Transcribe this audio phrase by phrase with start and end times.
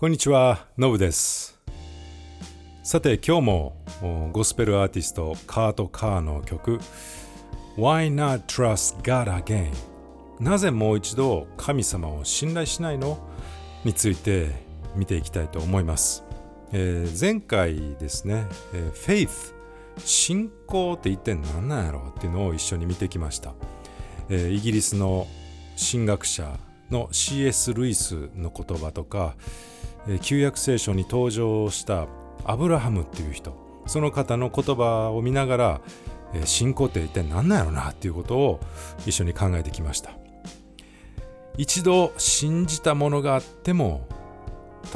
[0.00, 1.58] こんにちは、のぶです。
[2.84, 6.78] さて、今日もゴスペルアーティストカート・カーの曲
[7.76, 9.72] Why Not Trust God Again?
[10.38, 13.18] なぜもう一度神様を信頼しないの？
[13.84, 14.50] について
[14.94, 16.22] 見ていきたいと思います。
[16.70, 19.52] えー前回ですね、えー Faith
[20.04, 23.52] 信仰って一体何なんやろうっていうのを一緒に見てきました。
[24.28, 25.26] えーイギリスの
[25.76, 26.56] 神学者
[26.88, 27.74] の C.S.
[27.74, 29.34] ルイスの言葉とか、
[30.22, 32.06] 旧約聖書に登場した
[32.44, 33.54] アブラハムっていう人
[33.86, 35.80] その方の言葉を見ながら、
[36.44, 38.60] 信仰って一体何なんやろなっていうことを
[39.06, 40.10] 一緒に考えてきました。
[41.56, 44.06] 一度信じたものがあっても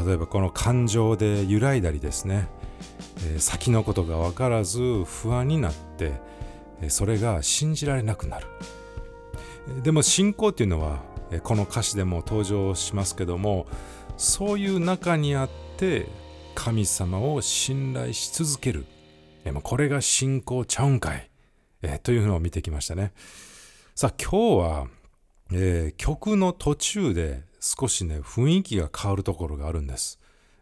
[0.06, 2.48] 例えばこの感情で揺らいだりですね、
[3.39, 6.12] 先のことが分からず不安になって
[6.89, 8.47] それが信じられなくなる。
[9.83, 11.01] でも信仰っていうのは
[11.42, 13.67] この歌詞でも登場しますけども
[14.16, 16.07] そういう中にあって
[16.55, 18.87] 神様を信頼し続ける。
[19.45, 21.28] えーもうこれが信仰ちゃうんかい、
[21.83, 23.12] えというのを見てきましたね。
[23.95, 24.87] さあ今日は、
[25.53, 30.20] えー曲の途中で少しね雰囲気が変わるところがあるんです。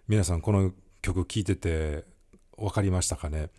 [0.09, 0.73] 皆さんこの
[1.03, 2.05] 曲聴いてて
[2.57, 3.51] 分かりましたかね？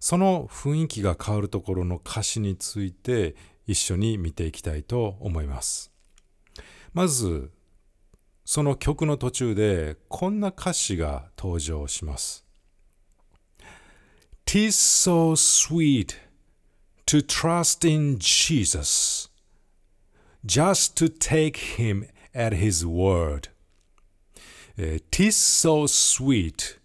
[0.00, 5.92] その雰囲気が変わるところの歌詞について一緒に見ていきたいと思います。
[6.92, 7.50] まず、
[8.44, 12.44] その曲の途中でこんな歌詞が登場します。
[14.44, 16.16] Tis so sweet
[17.06, 19.30] to trust in Jesus,
[20.44, 23.48] just to take him at his word.
[25.10, 26.78] Tis so sweet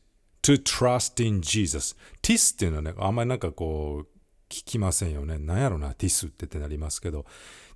[0.44, 1.96] to trust in Jesus.
[2.22, 4.08] Tis っていうのはね、あんまりなんかこう、
[4.50, 5.38] 聞きませんよね。
[5.38, 7.26] なんやろな、Tis ってってなりますけど、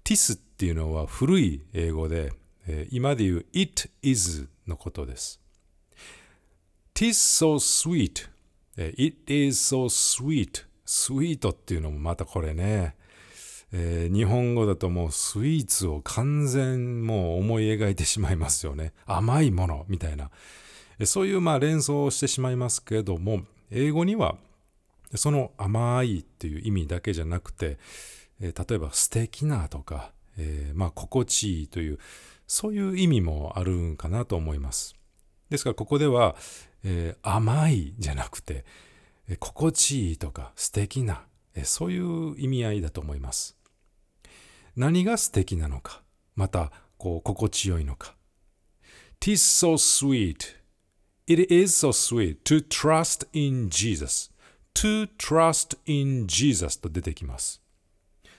[0.04, 2.32] Tis っていうのは古い英語で、
[2.92, 5.40] 今で言う It is のことです。
[6.94, 8.30] tis so sweet.
[8.78, 10.66] It is so sweet.
[10.86, 12.96] sweet っていうのもまたこれね、
[13.72, 18.94] えー日本語だともうスイーツを完全もう思い描いてしまいますよね。
[19.06, 20.30] 甘いものみたいな。
[21.06, 24.36] そういうまあ連想をしてしまいますけども、英語には
[25.16, 27.80] その甘いっていう意味だけじゃなくて、
[28.42, 32.00] えー例えば素敵なとか、えーまあ心地いいという、
[32.52, 34.94] そういう意味もあるんかなと思います。
[35.50, 36.36] ですからここでは、
[36.84, 38.66] えー甘いじゃなくて、
[39.30, 41.24] えー心地いいとか素敵な、
[41.56, 43.56] えーそういう意味合いだと思います。
[44.76, 46.02] 何が素敵なのか、
[46.36, 48.16] またこう心地よいのか。
[49.22, 50.58] Tis so sweet.
[51.28, 54.30] It is so sweet to trust in Jesus.
[54.74, 57.62] To trust in Jesus と出てきます。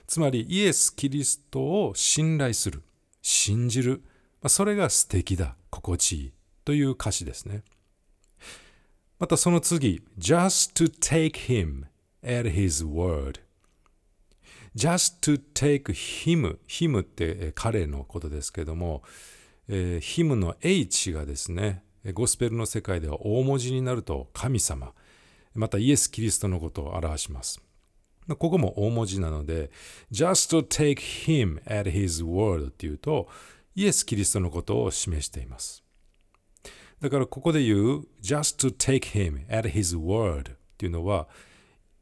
[0.07, 2.83] つまりイエス・キリストを信頼する、
[3.23, 4.03] 信じる、
[4.43, 6.33] まあそれが素敵だ、心地いい
[6.65, 7.63] という歌詞ですね。
[9.19, 11.85] またその次、just to take him
[12.23, 13.41] at his word。
[14.75, 16.59] just to take him。
[16.67, 19.03] him って彼のことですけども、
[19.69, 24.93] えー him の H がですね、ゴスペルの世界では大文字になると神様、
[25.55, 27.61] またイエス・キリストのことを表します。
[28.37, 29.71] ここも大文字なので、
[30.11, 33.29] just to take him at his word っていうと、
[33.75, 35.83] イエス・キリストのことを示しています。
[37.01, 41.27] だからここで言う just to take him at his word っていうのは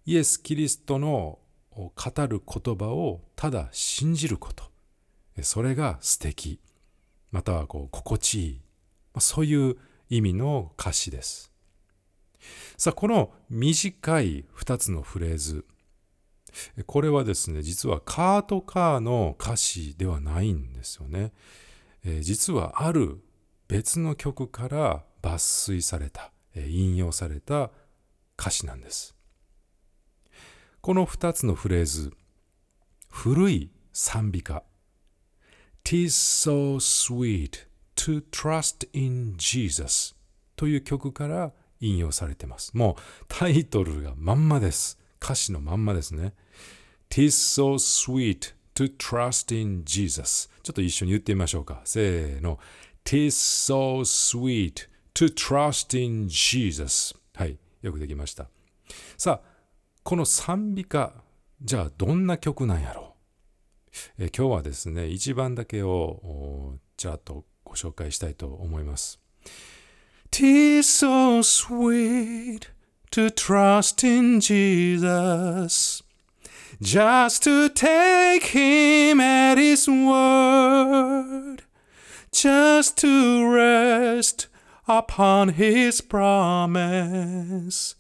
[0.05, 1.39] イエス・キリストの
[1.71, 1.93] 語
[2.27, 4.65] る言葉をただ信じること。
[5.43, 6.61] それが素敵。
[7.31, 8.61] またはこう心地いい。
[9.21, 9.77] そういう
[10.11, 11.51] 意味の歌詞です。
[12.77, 15.65] さあ、この短い2つのフレーズ。
[16.87, 21.33] これはですね、実はカートカーの歌詞ではないんですよね。
[22.05, 23.21] え実はある
[23.69, 27.71] 別の曲から抜粋された、え引用された
[28.39, 29.15] 歌詞なんです。
[30.81, 32.13] この2つのフレーズ、
[33.11, 34.63] 古い賛美歌。
[35.85, 40.15] Tis so sweet to trust in Jesus
[40.57, 42.77] という曲から引用されてます。
[42.77, 45.00] もうタイトルがまんまです。
[45.23, 46.35] 歌詞のまんまですね。
[47.09, 51.83] Tis so sweet to trust in Jesus ちょっと一緒に言ってみましょうか。
[51.85, 52.59] せーの。
[53.05, 58.49] Tis so sweet to trust in Jesus はい、よくできました。
[59.17, 59.49] さあ、
[60.03, 61.13] この賛美歌、
[61.63, 63.17] じゃあどんな曲なんやろ
[64.19, 64.25] う？
[64.25, 69.21] え今日はですね、一番だけをおちらっとご紹介したいと思います。
[70.31, 72.69] Tis so sweet
[73.13, 76.03] to trust in Jesus,
[76.81, 81.63] just to take him at his word,
[82.33, 84.47] just to rest
[84.87, 87.97] upon his promise,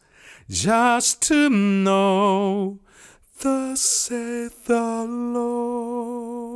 [0.49, 2.79] just to know,
[3.41, 6.51] thus saith the Lord.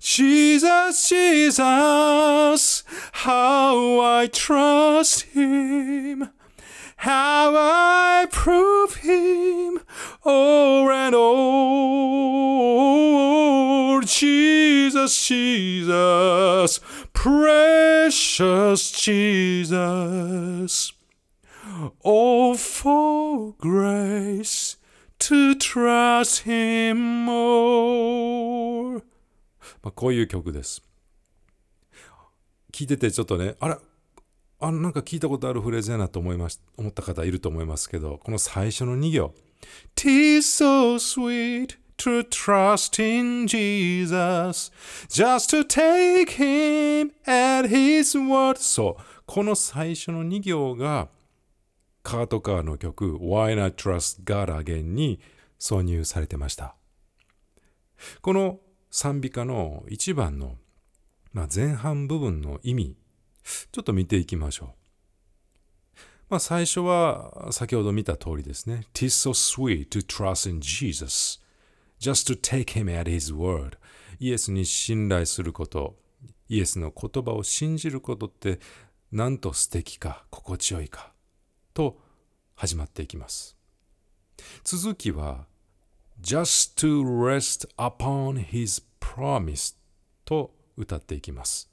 [0.00, 6.30] Jesus, Jesus, how I trust him,
[6.96, 9.80] how I prove him
[10.24, 11.36] o'er and o'er.
[14.02, 16.80] Jesus, Jesus,
[17.12, 20.92] precious Jesus.
[22.04, 24.76] Oh, for grace
[25.18, 29.02] to trust him more.
[29.82, 30.82] まあ、こういう曲です。
[32.72, 33.80] 聞いててちょっとね、あら、
[34.58, 39.34] あなんか聞いたことあるフレーズやなと思いまし思った方いると思いますけど、この最初の2行。
[39.94, 44.72] Tis so sweet to trust in Jesus,
[45.08, 48.56] just to take him at his word.
[48.58, 51.08] そう、この最初の2行が、
[52.02, 55.20] カートカーの曲 Why Not Trust God Again に
[55.58, 56.76] 挿入されてました。
[58.20, 58.60] この
[58.90, 60.56] 賛美歌の1番の、
[61.32, 62.96] まあ、前半部分の意味、
[63.72, 64.68] ちょっと見ていきましょう。
[66.28, 68.86] まあ、最初は先ほど見た通りですね。
[68.92, 71.40] Tis so sweet to trust in Jesus,
[72.00, 73.78] just to take him at his word.
[74.18, 75.96] イエスに信頼すること、
[76.48, 78.58] イエスの言葉を信じることって
[79.12, 81.12] なんと素敵か、心地よいか。
[81.72, 82.00] と
[82.56, 83.56] 始まっていきます。
[84.64, 85.46] 続きは
[86.20, 89.76] Just to rest upon his promise
[90.24, 91.70] と歌っていきます。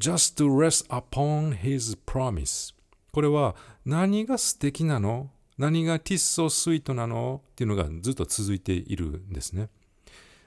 [0.00, 2.74] Just to rest upon his promise.
[3.12, 5.30] これは何が素敵なの？
[5.56, 7.42] 何がティッソスイートなの？
[7.52, 9.70] っていうのがずっと続いているんですね。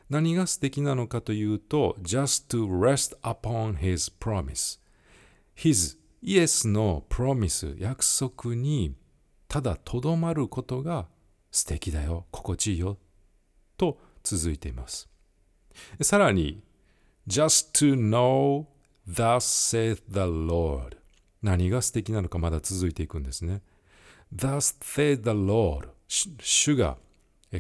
[0.09, 4.79] 何が素敵なのかというと Just to rest upon his promise.
[5.55, 8.95] His イエスのプロミス、約束に
[9.47, 11.07] ただとどまることが
[11.51, 12.97] 素敵だよ、心地いいよ、
[13.75, 15.09] と続いています。
[15.99, 16.61] さらに、
[17.27, 18.65] just to know
[19.11, 20.97] thus saith the Lord.
[21.41, 23.61] 何が素敵なのかまだ続いていくんですね。
[24.33, 25.89] thus saith the Lord.
[26.07, 26.97] 主が、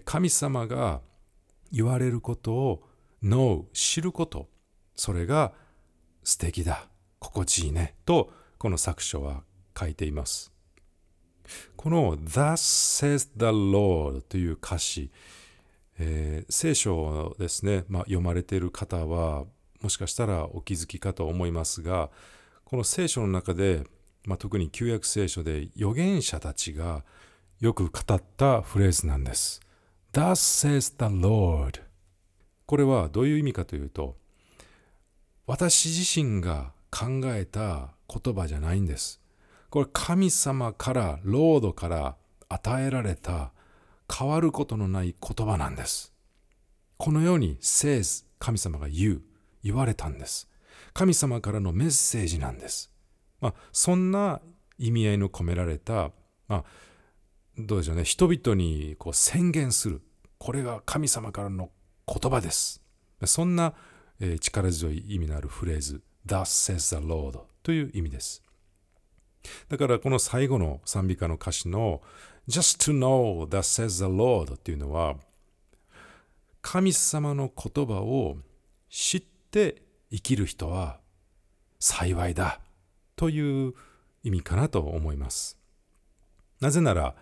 [0.05, 1.01] 神様が
[1.71, 2.83] 言われることを
[3.23, 4.49] know 知ること、
[4.95, 5.53] それが
[6.23, 6.87] 素敵だ、
[7.19, 9.43] 心地いいね、とこの作書は
[9.77, 10.51] 書いています。
[11.75, 15.11] この Thus says the Lord という歌詞、
[15.97, 19.45] えー聖書ですね、まあ、読まれている方は
[19.81, 22.09] もしかしたらお気づきかと思いますが
[22.63, 23.83] この聖書の中で、
[24.25, 27.03] まあ、特に旧約聖書で預言者たちが
[27.59, 29.61] よく語ったフレーズなんです。
[30.13, 31.81] Thus says the Lord
[32.65, 34.15] これはどういう意味かというと
[35.45, 39.21] 私自身が考えた言葉じゃないんです。
[39.69, 42.15] これ神様から、ロードから
[42.49, 43.53] 与えられた
[44.13, 46.13] 変わることのない言葉なんです。
[46.97, 49.21] このように says 神様が言う、
[49.63, 50.49] 言われたんです。
[50.93, 52.91] 神様からのメッセージなんです。
[53.39, 54.41] まあ、そんな
[54.77, 56.11] 意味合いの込められた、
[56.47, 56.63] まあ、
[57.57, 60.01] どうでしょうね、人々にこう宣言する。
[60.37, 61.69] これが神様からの
[62.07, 62.81] 言葉です。
[63.25, 63.73] そんな、
[64.19, 68.43] えー力強い意味のあるフレーズ、Thus says the Lord という意味です。
[69.69, 72.01] だからこの最後の賛美歌の歌詞の
[72.47, 75.15] Just to know that says the Lord っていうのは
[76.61, 78.37] 神様の言葉を
[78.89, 79.81] 知って
[80.11, 80.99] 生きる人は
[81.79, 82.59] 幸いだ
[83.15, 83.73] という
[84.23, 85.57] 意味かなと思います。
[86.59, 87.15] なぜなら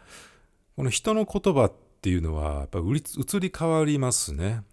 [0.76, 4.64] この人の言葉っていうのはやっぱり移り変わりますね。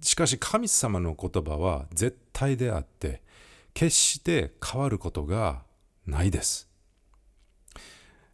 [0.00, 3.22] しかし神様の言葉は絶対であって
[3.72, 5.62] 決して変わることが
[6.06, 6.68] ないです。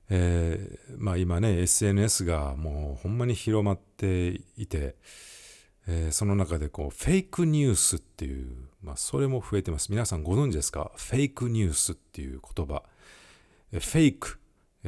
[0.09, 4.97] えーまあ今ね SNS がもうほんまに広まっていて、
[5.87, 9.91] えーその中でこうフェイクニュースっていう、まあ、それも増えてます。
[9.91, 10.93] 皆さんご存知ですか？
[10.97, 12.83] フェイクニュースっていう言葉。
[13.73, 14.39] フェイク、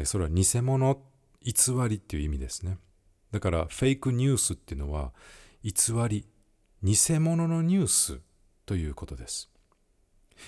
[0.04, 1.00] それは偽物、
[1.42, 1.52] 偽
[1.88, 2.78] りっていう意味ですね。
[3.30, 5.12] だからフェイクニュースっていうのは
[5.62, 5.72] 偽
[6.08, 6.26] り、
[6.82, 8.20] 偽物のニュース
[8.66, 9.48] ということです。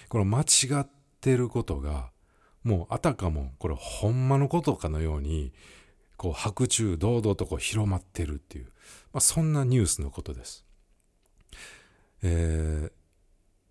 [0.08, 0.44] この間違
[0.80, 0.88] っ
[1.20, 2.10] てることが
[2.64, 5.52] もうあたかもこれほんまのことかのように
[6.16, 8.72] こう白昼堂々とこう広まってるっていう、
[9.12, 10.64] まあ、そんなニュースのことです。
[12.22, 13.04] えー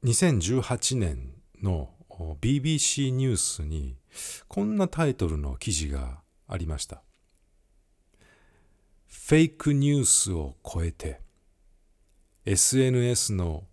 [0.03, 1.89] 2018年の
[2.41, 3.95] BBC ニュースに
[4.49, 7.03] こんなタイトルの記事がありました。
[9.07, 11.21] フェイクニュースを超えて
[12.45, 13.63] SNS の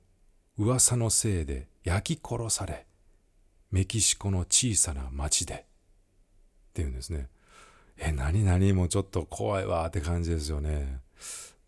[0.57, 2.87] 噂のせいで焼き殺され
[3.73, 7.29] メキシコの小さな町でっていうんですね
[7.99, 11.01] え何何もちょっと怖いわって感じですよね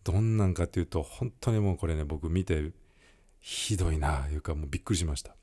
[0.04, 2.73] どんなんかっていうと本当にもうこれね僕見て
[3.40, 5.35] ひどいないうかもうびっくりしました。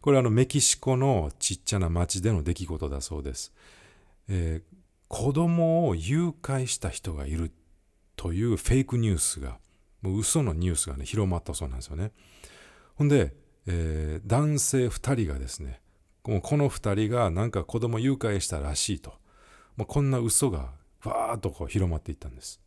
[0.00, 3.52] これはあのメキシコのちっちゃな町での出来事だそうです、
[4.28, 7.52] えー、子供を誘拐した人がいる
[8.16, 9.58] というフェイクニュースが
[10.02, 12.12] もう嘘のニュースがね広まったそうなんですよね。
[12.96, 13.34] ほんで、
[13.66, 15.80] えー、男性2人がですね
[16.22, 19.14] この2人がなんか子供誘拐したらしいと。
[19.76, 20.70] もうこんな嘘が
[21.04, 22.60] わーっとこう広まっていったんです。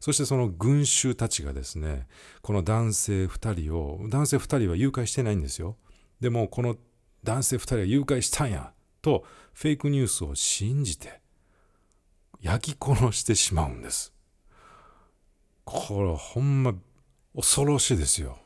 [0.00, 2.06] そしてその群衆たちがですね
[2.42, 5.76] この男性2人を男性2人は誘拐してないんですよ。
[6.20, 6.76] でもこの
[7.22, 11.20] 男性2人が誘拐したんやとフェイクニュースを信じて
[12.40, 14.12] 焼き殺してしまうんです。
[15.64, 16.74] これほんま
[17.36, 18.38] 恐ろしいですよ。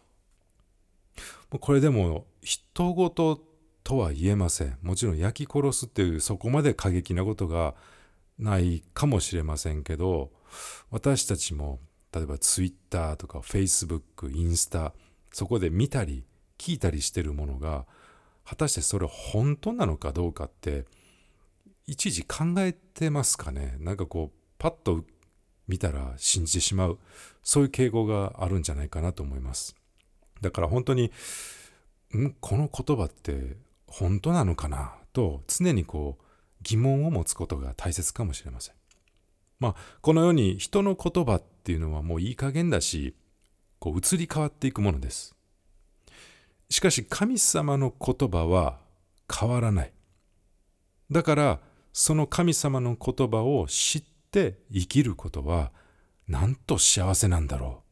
[1.61, 3.40] これでも人事
[3.84, 4.78] とは言えません。
[4.82, 7.75] もちろん焼き殺すっていうそこまで過激なことが
[8.38, 10.32] ないかもしれませんけど
[10.90, 11.80] 私たちも
[12.12, 14.94] 例えば Twitter とか Facebook インスタ
[15.32, 16.25] そこで見たり
[16.58, 17.87] 聞いたりしてるものが
[18.44, 20.84] 果たしてそれ本当なのかどうかって
[21.87, 23.76] いちいち考えてますかね。
[23.80, 25.04] なんかこうパッと
[25.66, 26.99] 見たら信じてしまう
[27.42, 29.76] そういう傾向があるんじゃないかなと思います。
[30.40, 31.11] だから本当に
[32.16, 33.56] んこの言葉って
[33.87, 36.25] 本当なのかなと常にこう
[36.62, 38.75] 疑問を持つことが大切かもしれません。
[39.61, 43.14] まあこのように人の言葉っていうのはもういい加減だし
[43.78, 45.34] こう移り変わっていくものです。
[46.70, 48.78] しかし神様の言葉は
[49.32, 49.92] 変わらない。
[51.11, 51.61] だから
[51.92, 55.70] その神様の言葉を知って生きることは
[56.26, 57.82] なんと幸せなんだろ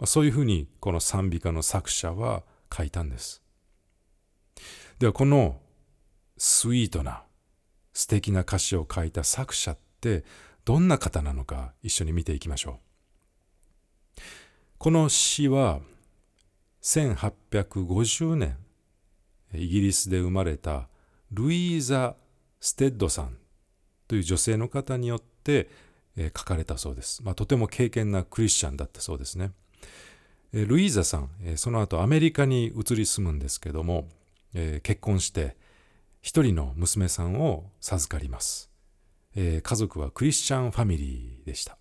[0.00, 0.06] う。
[0.06, 2.42] そういうふうにこの賛美歌の作者は
[2.74, 3.42] 書いたんです。
[4.98, 5.60] ではこの
[6.38, 7.22] スイートな
[7.92, 10.24] 素敵な歌詞を書いた作者って
[10.66, 12.80] どんな方なのか一緒に見ていきましょ
[14.18, 14.20] う
[14.78, 15.78] この詩は
[16.82, 18.58] 1850年
[19.54, 20.88] イギリスで生まれた
[21.30, 22.16] ルイーザ・
[22.60, 23.36] ステッドさん
[24.08, 25.68] という女性の方によって
[26.16, 27.22] 書かれたそうです。
[27.22, 29.52] まあ、とても敬虔なクリスチャンだったそうですね。
[30.52, 34.08] ルイーザさん、その後アメリカに移り住むんですけども、
[34.82, 35.56] 結婚して
[36.22, 38.70] 一人の娘さんを授かります。
[39.36, 41.76] 家族はクリスチャンファミリーでした。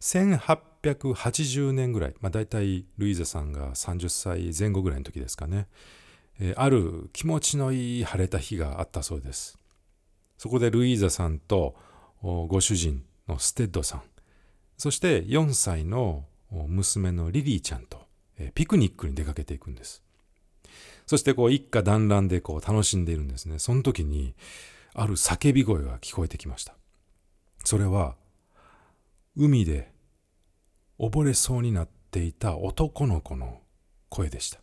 [0.00, 5.68] 1880年ぐらい、まあ、大体ルイーザさんが30歳前後ぐらいの時ですかね、
[6.40, 9.58] えー、ある気持ちのいい晴れた日があったそうです。
[10.36, 11.74] そこでルイーザさんと
[12.20, 14.02] ご主人のステッドさん、
[14.76, 18.02] そして4歳の娘のリリーちゃんと、
[18.38, 20.02] えー、ピクニックに出かけていくんです。
[21.06, 23.58] そしてこう一家団らんでこう楽しんでいるんですね。
[23.58, 24.34] その時に
[24.94, 26.74] ある叫び声が聞こえてきました。
[27.64, 28.16] それは
[29.36, 29.92] 海で
[30.98, 33.60] 溺れそうになっていた男の子の
[34.08, 34.60] 声でした。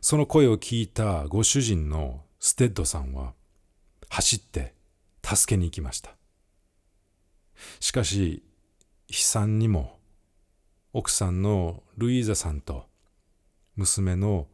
[0.00, 3.34] その声を聞いたご主人のステッドさんは
[4.08, 4.74] 走って
[5.24, 6.16] 助けに行きました。
[7.80, 8.42] しかし
[9.08, 9.98] 悲惨にも
[10.92, 12.86] 奥さんのルイーザさんと
[13.76, 14.48] 娘の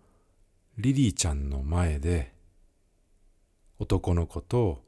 [0.77, 2.33] リリーちゃんの前で
[3.79, 4.83] 男の子と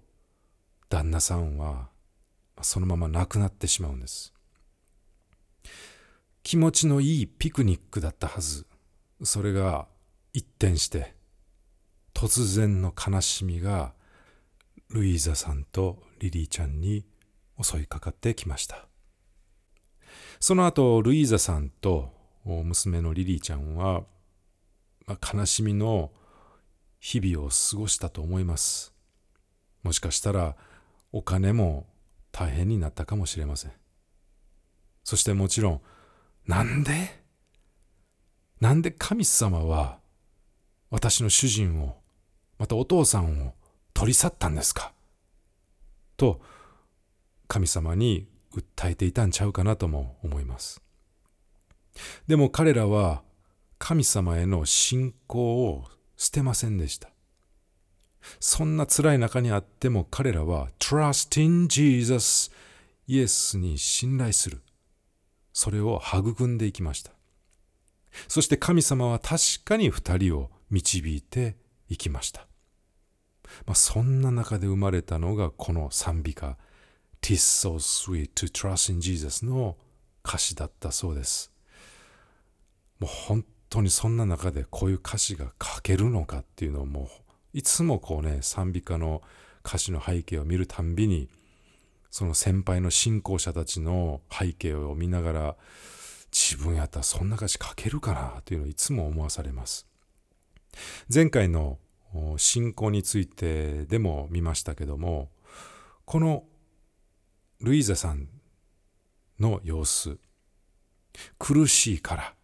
[0.89, 1.89] 旦那さんは
[2.63, 4.35] そのまま亡くなってしまうんです。
[6.43, 8.67] 気持ちのいいピクニックだったはず。
[9.23, 9.87] それが
[10.33, 11.15] 一転して
[12.15, 13.93] 突然の悲しみが
[14.89, 17.05] ルイーザさんとリリーちゃんに
[17.63, 18.87] 襲いかかってきました。
[20.41, 22.13] その後、ルイーザさんと
[22.45, 24.03] 娘のリリーちゃんは、
[25.07, 26.11] まあ、悲しみの
[27.01, 28.95] 日々を過ごしたと思います。
[29.83, 30.57] もしかしたら
[31.13, 31.87] お金も
[32.31, 33.73] 大変になったかもしれません。
[35.03, 35.81] そしてもちろん、
[36.47, 37.19] なんで？
[38.61, 39.99] なんで神様は
[40.91, 41.97] 私の主人を、
[42.59, 43.55] またお父さんを
[43.95, 44.93] 取り去ったんですか？
[46.19, 46.41] と
[47.49, 50.83] 神様に訴えていたんちゃうかなとも思います。
[52.29, 53.23] でも彼らは
[53.79, 55.87] 神様への信仰を
[56.21, 57.09] 捨てませんでした。
[58.41, 62.51] そんな辛い中にあっても彼らは Trust in Jesus
[63.07, 64.61] イエスに信頼する。
[65.55, 67.13] それを育んでいきました。
[68.29, 71.57] そして神様は確かに二人を導いて
[71.89, 72.47] いきました。
[73.65, 76.59] まあ、そんな中で生まれたのがこの賛美歌
[77.23, 79.79] Tis so sweet to trust in Jesus の
[80.23, 81.51] 歌詞だったそうです。
[82.99, 87.07] もう本当にそんな中でこういう歌詞が書けるのかっていうのをもう
[87.55, 89.23] いつもこうね賛美歌の
[89.65, 91.29] 歌詞の背景を見るたんびに
[92.11, 95.57] その先輩の信仰者たちの背景を見ながら
[96.33, 99.87] 自分やったらそんな歌詞書けるかなというのをいつも思わされます。
[101.13, 101.79] 前回の
[102.37, 105.31] 信仰についてでも見ましたけども
[106.05, 106.45] この
[107.61, 108.29] ルイーザさん
[109.39, 110.19] の様子
[111.39, 112.35] 苦しいから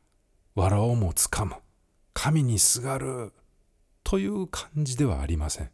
[0.56, 1.54] 藁をもつかむ。
[2.14, 3.32] 神にすがる。
[4.02, 5.70] という感じではありません。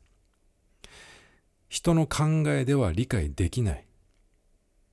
[1.68, 3.86] 人の考えでは理解できない。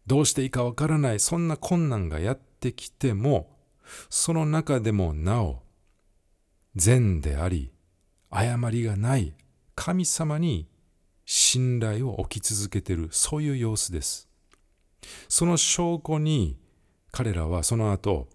[0.06, 1.20] どうしていいかわからない。
[1.20, 3.50] そんな困難がやってきても
[4.10, 5.64] その中でもなお
[6.76, 7.72] 善であり
[8.30, 9.34] 誤りがない。
[9.74, 10.68] 神様に
[11.26, 13.10] 信頼を置き続けている。
[13.12, 14.30] そういう様子です。
[15.28, 16.60] その証拠に
[17.12, 18.30] 彼らはその後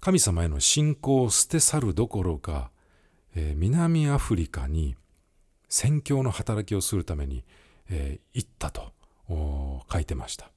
[0.00, 2.70] 神様への信仰を捨て去るどころか、
[3.34, 4.96] えー、南アフリカに
[5.68, 7.44] 宣教の働きをするために、
[7.90, 8.92] えー、行ったと
[9.28, 10.50] 書いてました。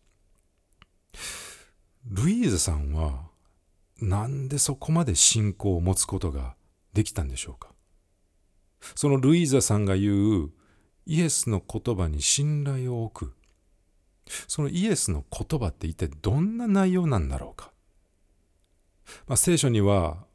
[2.05, 3.27] ルイーズさんは
[4.01, 6.55] なんでそこまで信仰を持つことが
[6.93, 7.69] できたんでしょうか？
[8.95, 10.51] そのルイーザさんが言う
[11.05, 13.33] イエスの言葉に信頼を置く。
[14.47, 17.72] そのイエスの言葉って一体どんな内容なんだろうか、
[19.27, 20.25] まあ、聖書には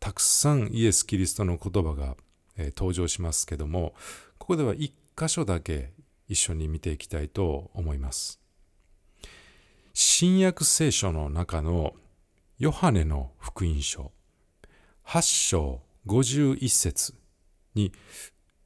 [0.00, 2.16] たくさんイエス・キリストの言葉が、
[2.56, 3.94] えー、登場しますけども
[4.38, 5.92] ここでは一箇所だけ
[6.28, 8.40] 一緒に見ていきたいと思います
[9.92, 11.94] 新約聖書の中の
[12.58, 14.12] ヨハネの福音書
[15.06, 17.14] 8章51節
[17.74, 17.92] に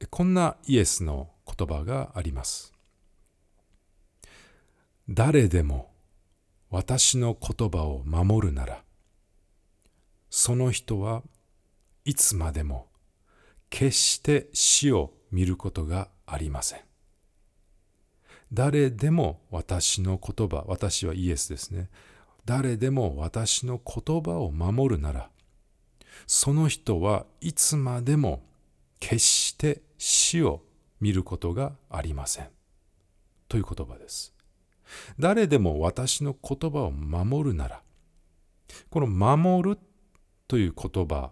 [0.09, 2.73] こんなイエスの言葉があります。
[5.09, 5.91] 誰でも
[6.69, 8.83] 私の言葉を守るなら、
[10.29, 11.23] その人は
[12.05, 12.87] いつまでも
[13.69, 16.81] 決して死を見ることがありません。
[18.51, 21.89] 誰でも私の言葉、私はイエスですね。
[22.45, 25.29] 誰でも私の言葉を守るなら、
[26.25, 28.43] その人はいつまでも
[28.99, 30.63] 決して死を
[30.99, 32.49] 見ることがありません。
[33.47, 34.33] という言葉です。
[35.19, 37.83] 誰でも私の言葉を守るなら、
[38.89, 39.79] この守る
[40.49, 41.31] という言葉、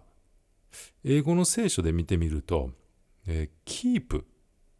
[1.04, 2.70] 英語の聖書で見てみると、
[3.26, 4.22] えー、keep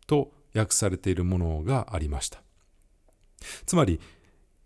[0.07, 2.41] と訳されているものがありました。
[3.67, 4.01] つまり、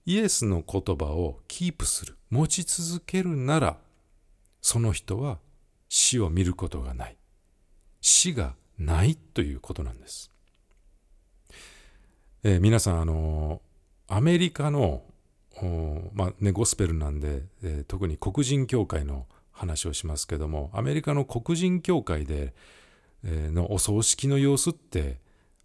[0.04, 3.78] イエスの言葉をキープする、持ち続けるなら、
[4.60, 5.38] その人は
[5.88, 7.16] 死を見ることがない。
[8.02, 10.30] 死がないということなんです。
[12.42, 13.62] えー、皆さん、あの
[14.06, 15.02] アメリカの、
[16.12, 22.54] まあね、ゴスペルなんで、えー、特に黒人教会の話をしますけども、アメリカの黒人教会で、
[23.24, 25.20] えー、のお葬式の様子って、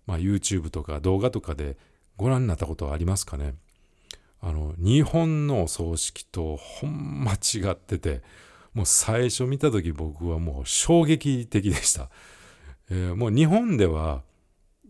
[0.06, 1.78] まあ、YouTube とか動画とかで
[2.16, 3.56] ご覧になったことはありますかね？
[4.40, 8.22] あの日本のお葬式とほんま違ってて
[8.74, 12.10] もう最初見た時僕はもう衝撃的でした。
[12.90, 14.22] えー、もう日本では、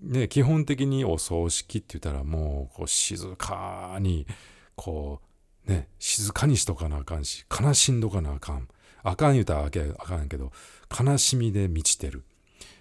[0.02, 4.28] ね、基本的にお葬式って言ったらもうこう静かに
[4.76, 5.22] こ
[5.66, 8.68] うね静かにしとかなあかんし悲しんどかなあかん
[9.10, 10.52] あかん言うたらあかんけど
[10.91, 12.26] 悲しみで満ちてる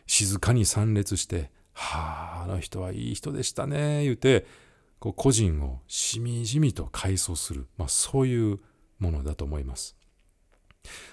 [0.07, 4.45] 静かに参列して「はああの人はいい人でしたね」言うて
[4.99, 8.59] こう個人をしみじみと回想する、まあ、そういう
[8.99, 9.97] ものだと思います。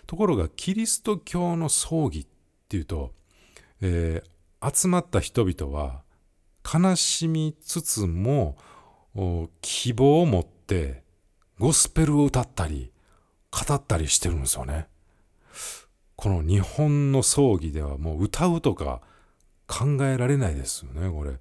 [0.08, 2.28] ところがキリスト教の葬儀っ
[2.70, 3.14] ていうと、
[3.82, 6.04] えー、集まった人々は
[6.64, 8.58] 悲しみつつも
[9.62, 11.04] 希望を持って
[11.60, 12.92] ゴスペルを歌ったり
[13.52, 14.88] 語ったりしてるんですよね。
[16.24, 19.02] この日本の葬儀ではもう歌うとか
[19.68, 21.34] 考えられないですよね、これ。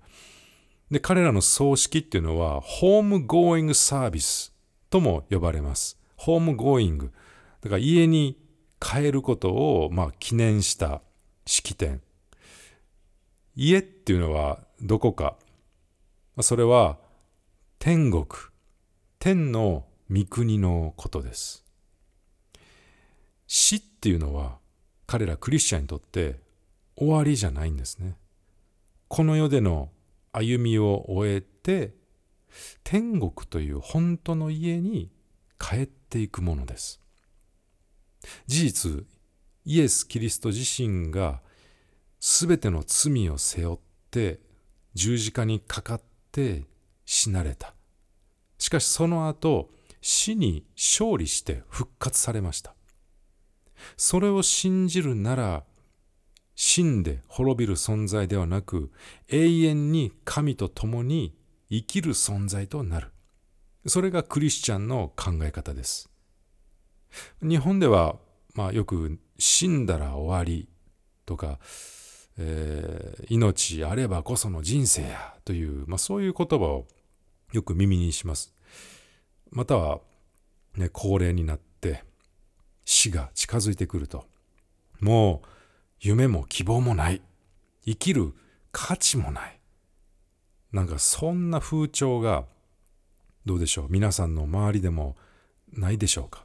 [0.91, 4.53] で、彼らの葬式っていうのは、ホームゴーイングサービス
[4.91, 6.01] とも呼ばれます。
[6.17, 7.13] ホームゴーイング。
[7.61, 8.37] だから家に
[8.81, 11.01] 帰ることをまあ記念した
[11.47, 12.03] 式典。
[13.55, 15.37] 家っていうのはどこか。
[16.41, 16.99] それは
[17.79, 18.27] 天国、
[19.21, 21.65] 天の御国のことです。
[23.47, 24.61] 死っていうのは
[25.13, 26.41] 彼らクリスチャンにとって
[26.97, 28.17] 終わりじゃないんですね。
[29.09, 29.91] この世での
[30.33, 31.93] 歩みを終えて
[32.83, 35.11] 天国という本当の家に
[35.59, 36.99] 帰っていくものです。
[38.47, 39.07] 事実
[39.67, 41.43] イエス・キリスト自身が
[42.19, 43.79] 全ての罪を背負っ
[44.11, 44.41] て
[44.95, 46.65] 十字架にかかって
[47.05, 47.75] 死なれた
[48.57, 49.69] しかしその後
[50.01, 52.75] 死に勝利して復活されました
[53.97, 55.65] それを信じるなら
[56.55, 58.91] 死んで滅びる存在ではなく
[59.29, 61.35] 永遠に神と共に
[61.71, 63.09] 生きる存在となる。
[63.87, 66.09] それがクリスチャンの考え方です。
[67.43, 68.17] 日本では、
[68.55, 70.69] まあ、よく死んだら終わり
[71.27, 71.59] とか、
[72.39, 76.87] えー、命あればこその人生やという、まあ、そういう言葉を
[77.53, 78.55] よく耳にします。
[79.51, 80.01] または、
[80.77, 82.05] ね、高齢になって
[82.85, 84.27] 死が近づいてくると。
[85.01, 85.49] もう
[86.01, 87.23] 夢も希望もない。
[87.85, 88.35] 生きる
[88.71, 89.61] 価値もない。
[90.73, 92.45] なんかそんな風潮が
[93.45, 93.87] どうでしょう。
[93.91, 95.17] 皆さんの周りでも
[95.73, 96.45] ないでしょうか。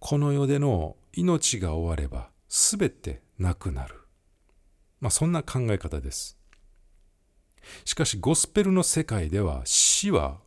[0.00, 3.96] この世での命が終われば全てなくなる。
[5.00, 6.38] まあそんな考え方です。
[7.84, 10.38] しかしゴスペルの世界では死は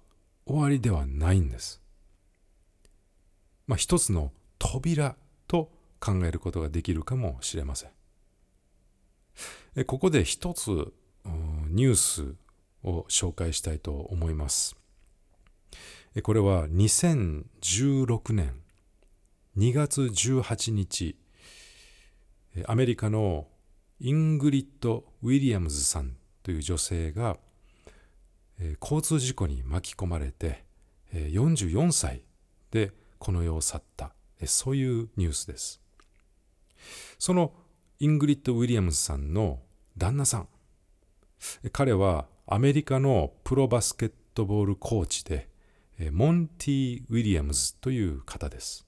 [0.45, 1.80] 終わりではないんです。
[3.71, 5.15] まあ一つの扉
[5.47, 9.85] と考えることができるかもしれません。
[9.85, 10.91] ここで一つ
[11.69, 12.35] ニュース
[12.83, 14.75] を紹介したいと思います。
[16.21, 18.61] これは2016年
[19.57, 21.15] 2月18日
[22.65, 23.47] アメリカの
[24.01, 27.37] イングリッド・ウィリアムズさんという女性が
[28.81, 30.65] 交通事故に巻き込まれて
[31.13, 32.25] 44歳
[32.71, 34.13] でこの世を去った。
[34.47, 35.79] そういうニュースです。
[37.19, 37.53] その
[37.99, 39.59] イングリッド・ウィリアムズさんの
[39.95, 40.47] 旦那さん。
[41.71, 45.47] 彼はアメリカのプロバスケットボールコーチで
[46.11, 48.87] モンティ・ウィリアムズという方です。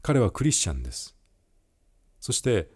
[0.00, 1.14] 彼はクリスチャンです。
[2.18, 2.70] そして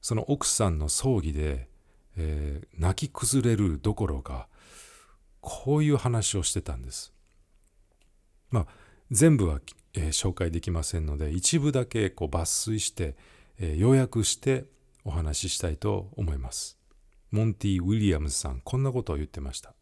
[0.00, 1.68] その奥さんの葬儀で、
[2.16, 4.48] えー、泣き崩れるどころか
[5.42, 7.12] こういう話をしてたんです。
[8.50, 9.60] まあ全部は、
[9.94, 13.16] えー、紹介できませんので一部だけこう抜粋して、
[13.58, 14.64] えー、要約して
[15.04, 16.78] お話ししたいと思います。
[17.30, 19.74] モンティ・ウィリアムズさん、こんなことを言ってました。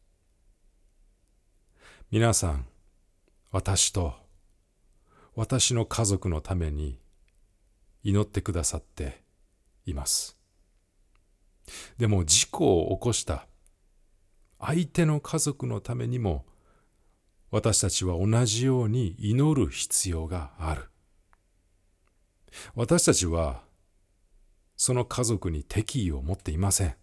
[2.11, 2.67] 皆さん、
[3.51, 4.15] 私と
[5.37, 6.99] 私の家族のために
[8.03, 9.23] 祈ってくださって
[9.85, 10.37] います。
[11.99, 13.47] でも事故を起こした
[14.59, 16.47] 相手の家族のためにも
[17.51, 20.89] 私たちは同じように祈る必要がある。
[22.75, 23.63] 私たちは
[24.77, 26.97] その家族に敵意を持っていません。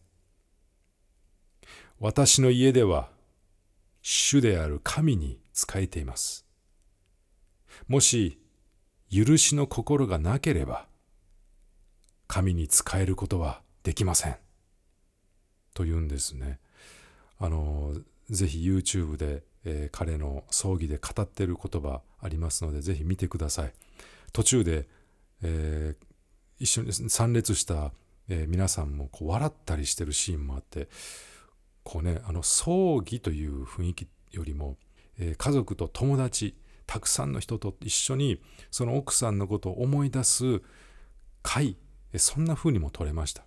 [1.99, 3.09] 私の家では
[4.01, 6.45] 主である神に仕えています。
[7.87, 8.39] もし
[9.11, 10.87] 許しの心がなければ
[12.27, 14.37] 神に仕えることはできません。
[15.73, 16.59] と言うんですね。
[17.39, 17.93] あの、
[18.29, 23.73] ぜひ YouTube で、えー、彼の葬儀で語っている言葉ありますので、ぜひ見てください。
[24.33, 24.87] 途中で、
[25.43, 26.05] えー、
[26.59, 27.91] 一緒に参列した、
[28.29, 30.87] えー、皆さんもこう笑ったりしてるシーンもあって
[31.83, 34.77] こうねあの葬儀という雰囲気よりも、
[35.19, 36.55] え、家族と友達
[36.87, 40.61] たくさんの人と一緒にその奥さんのことを思い出す
[41.43, 41.77] 会
[42.17, 43.43] そんな風にも取れました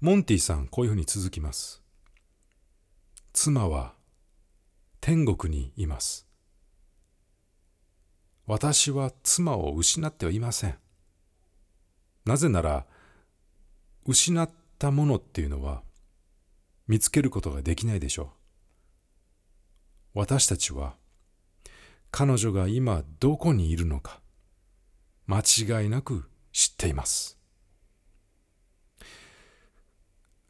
[0.00, 1.82] モンティさんこういうふうに続きます
[3.32, 3.94] 妻は
[5.00, 6.26] 天国にいます。
[8.46, 10.78] 私は妻を失ってはいません。
[12.26, 12.84] なぜなら
[14.04, 15.82] 失ったものっていうのは
[16.86, 18.32] 見つけることができないでしょ
[20.14, 20.18] う。
[20.20, 20.96] 私たちは
[22.10, 24.20] 彼女が今どこにいるのか
[25.26, 27.38] 間違いなく知っています。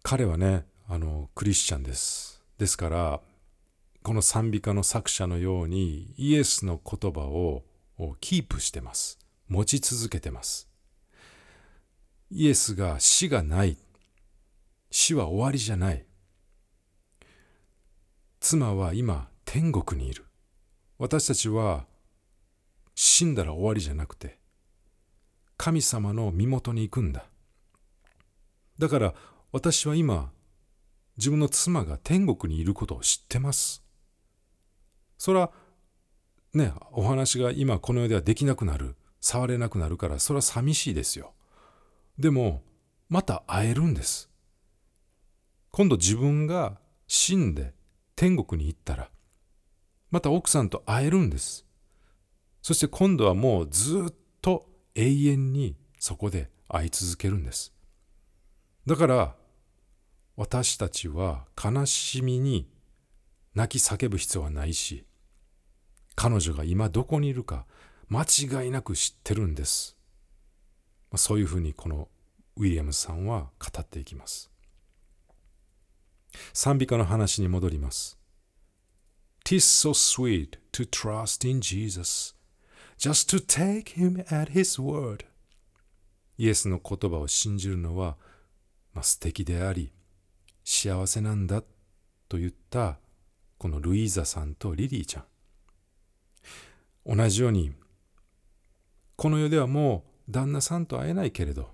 [0.03, 2.43] 彼はねあのクリスチャンです。
[2.59, 3.21] ですから
[4.03, 7.65] この賛美歌の作者のようにイエスの言葉を
[8.21, 10.71] キープしてます持ち続けてます
[12.33, 13.77] イエスが死がない。
[14.93, 16.07] 死は終わりじゃない。
[18.39, 20.27] 妻は今天国にいる。
[20.97, 21.87] 私たちは
[22.95, 24.39] 死んだら終わりじゃなくて
[25.57, 27.25] 神様の身元に行くんだ。
[28.79, 29.15] だから
[29.51, 30.31] 私は今
[31.17, 33.83] 自分の妻が天国にいることを知ってます。
[35.21, 35.53] それは
[36.55, 41.35] ね、お話が今この世ではできなくなる、触れなくなるからそれは寂しいですよ。
[42.19, 42.63] でも
[43.11, 44.31] また会えるんです。
[45.73, 47.75] 今度自分が死んで
[48.17, 49.11] 天国に行ったら
[50.11, 51.67] また奥さんと会えるんです。
[52.63, 57.75] そして今度はもうずっと永遠にそこで会い続けるんです。
[58.87, 59.37] だから
[60.37, 62.71] 私たちは悲しみに
[63.55, 65.05] 泣き叫ぶ必要はないし
[66.23, 67.65] 彼女が今どこにいるか
[68.11, 69.97] 間違いなく知ってるんです。
[71.17, 72.09] そういうふうにこの
[72.57, 74.51] ウィリアムさんは語っていきます。
[76.53, 78.19] 賛美歌の話に戻ります。
[79.47, 82.35] Tis so sweet to trust in Jesus,
[82.99, 85.25] just to take him at his word.
[86.37, 88.19] イエスの言葉を信じるのは、
[88.93, 89.91] まあ、素敵であり、
[90.65, 91.63] 幸せなんだ
[92.29, 92.99] と言った
[93.57, 95.30] このルイーザさんとリリーちゃん。
[97.07, 97.73] 同じように、
[99.17, 101.71] この世ではもう旦那さんと会えないけれど、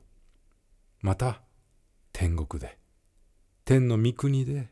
[1.01, 1.43] また
[2.13, 2.79] 天国で、
[3.65, 4.69] 天の御国で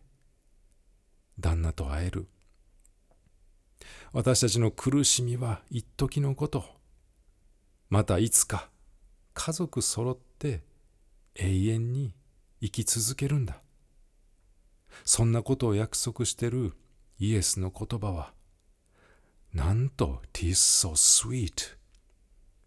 [1.39, 2.27] 旦那と会える。
[4.13, 6.65] 私たちの苦しみは一時のこと。
[7.91, 8.71] またいつか
[9.35, 10.63] 家族揃って
[11.35, 12.15] 永遠に
[12.61, 13.61] 生き続けるんだ。
[15.05, 16.73] そんなことを約束してる
[17.19, 18.33] イエスの言葉は、
[19.55, 21.77] なんと Tis so sweet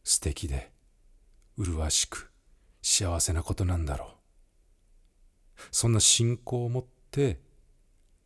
[0.05, 0.71] 素敵で
[1.57, 2.31] 麗しく
[2.81, 4.09] 幸せなことなんだろう。
[5.71, 7.41] そんな信仰を持って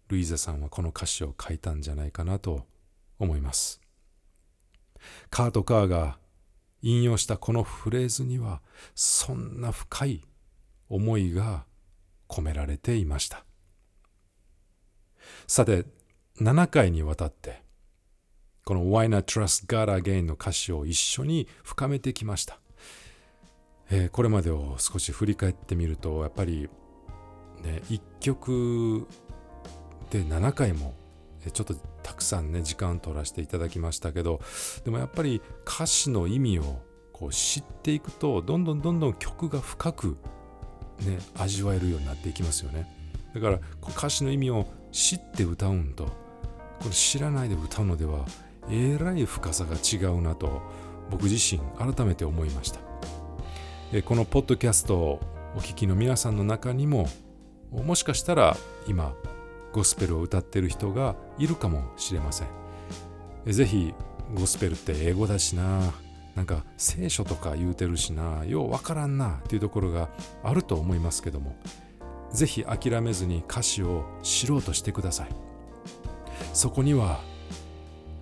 [0.09, 2.67] ルイーザさんはこの歌詞を書いたんじゃないかなと
[3.17, 3.81] 思います。
[5.31, 6.19] カート・カーが
[6.83, 8.61] 引用したこのフレーズには
[8.93, 10.23] そんな深い
[10.87, 11.65] 思いが
[12.27, 13.43] 込められていました。
[15.47, 15.85] さて、
[16.39, 17.63] 7回にわたって
[18.71, 22.61] この Why Not Trust God Again の歌詞を一緒に深めてきました。
[23.89, 26.69] えーこれまでを少し振り返ってみるとやっぱり
[27.61, 29.05] ね1曲
[30.09, 30.93] で7回も
[31.51, 34.39] ちょっとたくさんね時間を取らせていただきましたけど
[34.85, 36.81] でもやっぱり歌詞の意味を
[37.11, 40.17] こう知っていくとどんどんどんどん曲が深く
[41.01, 42.87] ね味わえるようになっていきますよね
[43.35, 48.25] だから歌詞の意味を知って歌うんとこれ知らないで歌うのでは
[48.69, 50.61] えらい深さが違うなと
[51.09, 52.79] 僕自身改めて思いました。
[54.05, 55.19] このポッドキャストを
[55.55, 57.07] お聞きの皆さんの中にも
[57.71, 58.55] もしかしたら
[58.87, 59.13] 今
[59.73, 62.47] ゴスペルを歌っている人がいるかもしれません。
[63.45, 63.93] えぜひ
[64.33, 65.93] ゴスペルって英語だしな
[66.35, 70.09] なんか聖書とか言うてるしなようわからんなっていうところが
[70.43, 71.57] あると思いますけども
[72.31, 75.29] ぜひ諦めずに歌詞を知ろうとしてください。
[76.53, 77.19] そこには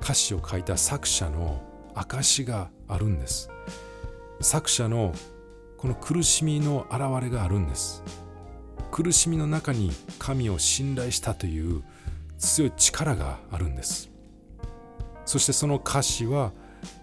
[0.01, 1.61] 歌詞を書いた作者の
[1.93, 3.49] 証があるんです。
[4.41, 5.13] 作者の
[5.77, 8.03] この苦しみの現れがあるんです。
[8.91, 11.83] 苦しみの中に神を信頼したという
[12.37, 14.09] 強い力があるんです。
[15.25, 16.53] そしてその歌詞は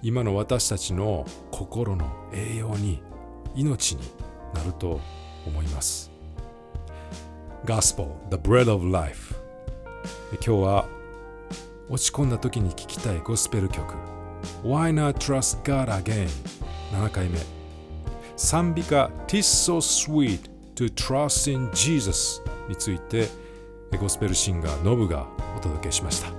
[0.02, 3.02] 今の私たちの心の栄養に
[3.54, 4.02] 命に
[4.54, 5.00] なると
[5.46, 6.10] 思います。
[7.64, 9.34] Gospel, the bread of life
[10.32, 10.95] 今日は
[11.88, 13.94] 落ち込んだ時に聴きたいゴスペル曲。
[14.62, 16.28] Why not trust God again?
[16.92, 17.38] 7回目。
[18.36, 23.28] 賛美歌 Tis so sweet to trust in Jesus について
[23.98, 26.35] ゴスペルシンガーノブがお届けしました。